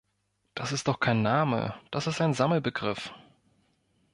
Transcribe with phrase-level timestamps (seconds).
[0.55, 3.13] Das ist doch kein Name, das ist ein Sammelbegriff.